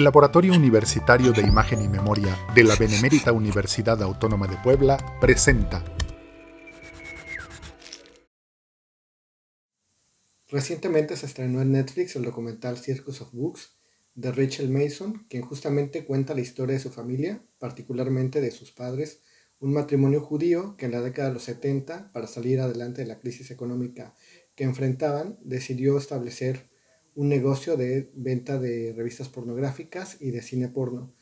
El 0.00 0.04
Laboratorio 0.04 0.54
Universitario 0.54 1.30
de 1.32 1.42
Imagen 1.42 1.82
y 1.82 1.88
Memoria 1.88 2.34
de 2.54 2.64
la 2.64 2.74
Benemérita 2.74 3.32
Universidad 3.32 4.02
Autónoma 4.02 4.46
de 4.46 4.56
Puebla 4.56 4.96
presenta. 5.20 5.84
Recientemente 10.48 11.18
se 11.18 11.26
estrenó 11.26 11.60
en 11.60 11.72
Netflix 11.72 12.16
el 12.16 12.22
documental 12.22 12.78
Circus 12.78 13.20
of 13.20 13.34
Books 13.34 13.76
de 14.14 14.32
Rachel 14.32 14.70
Mason, 14.70 15.26
quien 15.28 15.42
justamente 15.42 16.06
cuenta 16.06 16.32
la 16.32 16.40
historia 16.40 16.76
de 16.76 16.80
su 16.80 16.90
familia, 16.90 17.44
particularmente 17.58 18.40
de 18.40 18.52
sus 18.52 18.72
padres, 18.72 19.20
un 19.58 19.74
matrimonio 19.74 20.22
judío 20.22 20.78
que 20.78 20.86
en 20.86 20.92
la 20.92 21.02
década 21.02 21.28
de 21.28 21.34
los 21.34 21.42
70, 21.42 22.10
para 22.10 22.26
salir 22.26 22.60
adelante 22.60 23.02
de 23.02 23.06
la 23.06 23.18
crisis 23.18 23.50
económica 23.50 24.14
que 24.54 24.64
enfrentaban, 24.64 25.38
decidió 25.42 25.98
establecer 25.98 26.70
un 27.20 27.28
negocio 27.28 27.76
de 27.76 28.10
venta 28.14 28.58
de 28.58 28.94
revistas 28.96 29.28
pornográficas 29.28 30.16
y 30.22 30.30
de 30.30 30.40
cine 30.40 30.68
porno, 30.68 31.12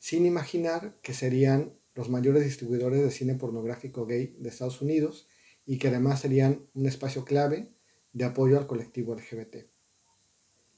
sin 0.00 0.26
imaginar 0.26 0.98
que 1.00 1.14
serían 1.14 1.74
los 1.94 2.10
mayores 2.10 2.42
distribuidores 2.42 3.04
de 3.04 3.12
cine 3.12 3.36
pornográfico 3.36 4.04
gay 4.04 4.34
de 4.40 4.48
Estados 4.48 4.82
Unidos 4.82 5.28
y 5.64 5.78
que 5.78 5.86
además 5.86 6.18
serían 6.18 6.66
un 6.74 6.86
espacio 6.86 7.24
clave 7.24 7.68
de 8.12 8.24
apoyo 8.24 8.58
al 8.58 8.66
colectivo 8.66 9.14
LGBT. 9.14 9.58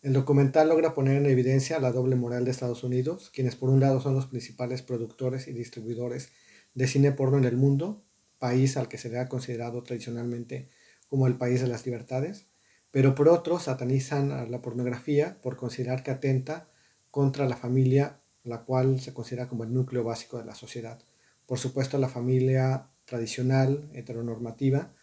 El 0.03 0.13
documental 0.13 0.69
logra 0.69 0.93
poner 0.93 1.17
en 1.17 1.25
evidencia 1.25 1.81
la 1.81 1.91
doble 1.91 2.17
moral 2.17 2.45
de 2.45 2.51
Estados 2.51 2.85
Unidos, 2.85 3.31
quienes 3.35 3.57
por 3.57 3.71
un 3.71 3.81
lado 3.81 4.03
son 4.03 4.13
los 4.13 4.27
principales 4.27 4.83
productores 4.83 5.49
y 5.49 5.55
distribuidores 5.55 6.33
de 6.75 6.87
cine 6.87 7.13
porno 7.13 7.39
en 7.39 7.45
el 7.45 7.57
mundo, 7.57 8.05
país 8.39 8.77
al 8.77 8.89
que 8.89 8.99
se 8.99 9.09
le 9.09 9.21
ha 9.21 9.31
considerado 9.31 9.83
tradicionalmente 9.85 10.69
como 11.09 11.27
el 11.27 11.39
país 11.39 11.63
de 11.63 11.67
las 11.67 11.87
libertades, 11.87 12.51
pero 12.97 13.15
por 13.15 13.29
otro 13.29 13.61
satanizan 13.61 14.33
a 14.33 14.47
la 14.47 14.63
pornografía 14.63 15.37
por 15.43 15.59
considerar 15.59 16.03
que 16.03 16.11
atenta 16.11 16.71
contra 17.11 17.47
la 17.47 17.55
familia, 17.55 18.21
la 18.43 18.63
cual 18.63 19.01
se 19.01 19.13
considera 19.13 19.51
como 19.51 19.65
el 19.65 19.75
núcleo 19.75 20.03
básico 20.03 20.39
de 20.39 20.47
la 20.47 20.55
sociedad. 20.55 20.99
Por 21.45 21.59
supuesto, 21.59 21.99
la 21.99 22.09
familia 22.09 22.87
tradicional, 23.05 23.91
heteronormativa. 23.93 24.95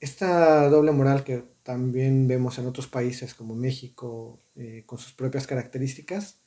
Esta 0.00 0.66
doble 0.70 0.92
moral 0.92 1.24
que 1.24 1.44
también 1.62 2.26
vemos 2.26 2.58
en 2.58 2.64
otros 2.64 2.86
países 2.86 3.34
como 3.34 3.54
México, 3.54 4.40
eh, 4.56 4.84
con 4.86 4.96
sus 4.96 5.12
propias 5.12 5.46
características, 5.46 6.38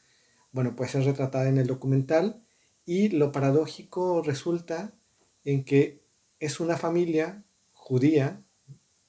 bueno, 0.51 0.75
pues 0.75 0.95
es 0.95 1.05
retratada 1.05 1.49
en 1.49 1.59
el 1.59 1.67
documental 1.67 2.41
y 2.83 3.09
lo 3.09 3.31
paradójico 3.31 4.23
resulta 4.23 4.95
en 5.43 5.63
que 5.63 6.01
es 6.39 6.59
una 6.59 6.77
familia 6.77 7.43
judía 7.73 8.41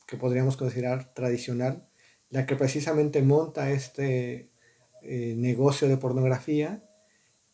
que 0.08 0.16
podríamos 0.16 0.56
considerar 0.56 1.12
tradicional, 1.12 1.86
la 2.30 2.46
que 2.46 2.56
precisamente 2.56 3.22
monta 3.22 3.70
este 3.70 4.50
eh, 5.02 5.34
negocio 5.36 5.86
de 5.86 5.98
pornografía 5.98 6.82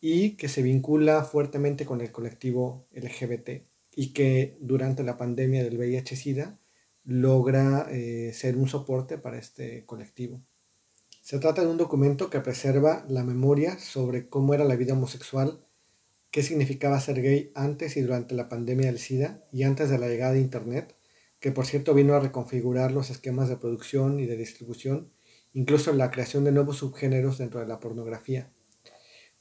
y 0.00 0.36
que 0.36 0.48
se 0.48 0.62
vincula 0.62 1.25
fuertemente 1.25 1.84
con 1.84 2.00
el 2.00 2.12
colectivo 2.12 2.86
LGBT 2.92 3.64
y 3.97 4.12
que 4.12 4.56
durante 4.60 5.02
la 5.02 5.16
pandemia 5.16 5.64
del 5.64 5.77
VIH-Sida 5.77 6.58
logra 7.05 7.88
eh, 7.91 8.32
ser 8.32 8.56
un 8.56 8.69
soporte 8.69 9.19
para 9.19 9.38
este 9.38 9.84
colectivo. 9.84 10.41
Se 11.22 11.41
trata 11.41 11.62
de 11.62 11.69
un 11.69 11.77
documento 11.77 12.30
que 12.30 12.41
preserva 12.41 13.05
la 13.08 13.25
memoria 13.25 13.78
sobre 13.78 14.28
cómo 14.28 14.55
era 14.55 14.64
la 14.64 14.77
vida 14.77 14.92
homosexual, 14.92 15.64
qué 16.30 16.42
significaba 16.42 17.00
ser 17.00 17.20
gay 17.20 17.50
antes 17.55 17.97
y 17.97 18.02
durante 18.02 18.34
la 18.34 18.48
pandemia 18.48 18.86
del 18.86 18.98
SIDA 18.98 19.44
y 19.50 19.64
antes 19.64 19.91
de 19.91 19.98
la 19.98 20.06
llegada 20.06 20.34
de 20.34 20.41
Internet, 20.41 20.94
que 21.45 21.53
por 21.53 21.67
cierto 21.67 21.92
vino 21.92 22.14
a 22.14 22.20
reconfigurar 22.20 22.91
los 22.91 23.11
esquemas 23.11 23.50
de 23.50 23.59
producción 23.59 24.19
y 24.19 24.25
de 24.25 24.39
distribución, 24.39 25.12
incluso 25.53 25.92
la 25.92 26.11
creación 26.11 26.42
de 26.45 26.53
nuevos 26.53 26.78
subgéneros 26.78 27.37
dentro 27.37 27.61
de 27.61 27.67
la 27.67 27.81
pornografía. 27.81 28.50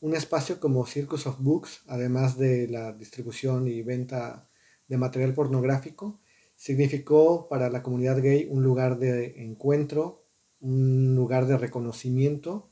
Un 0.02 0.14
espacio 0.14 0.60
como 0.60 0.86
Circus 0.86 1.28
of 1.28 1.38
Books, 1.40 1.84
además 1.88 2.38
de 2.38 2.68
la 2.68 2.92
distribución 2.92 3.70
y 3.70 3.84
venta 3.84 4.50
de 4.90 4.98
material 4.98 5.34
pornográfico, 5.34 6.20
significó 6.58 7.48
para 7.48 7.70
la 7.70 7.82
comunidad 7.82 8.22
gay 8.22 8.50
un 8.52 8.64
lugar 8.64 9.00
de 9.00 9.42
encuentro, 9.42 10.26
un 10.60 11.16
lugar 11.16 11.46
de 11.48 11.58
reconocimiento, 11.58 12.70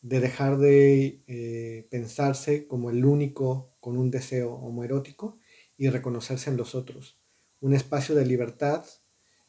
de 0.00 0.20
dejar 0.20 0.56
de 0.56 1.22
eh, 1.26 1.86
pensarse 1.90 2.66
como 2.66 2.88
el 2.88 3.04
único 3.04 3.74
con 3.80 3.98
un 3.98 4.10
deseo 4.10 4.54
homoerótico 4.54 5.36
y 5.76 5.90
reconocerse 5.90 6.48
en 6.48 6.56
los 6.56 6.74
otros 6.74 7.22
un 7.60 7.74
espacio 7.74 8.14
de 8.14 8.26
libertad 8.26 8.84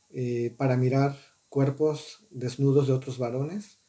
eh, 0.10 0.54
para 0.58 0.78
mirar 0.78 1.16
cuerpos 1.50 2.26
desnudos 2.32 2.88
de 2.88 2.94
otros 2.94 3.18
varones. 3.18 3.80